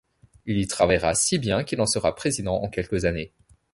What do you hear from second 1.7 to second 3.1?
en sera président en quelques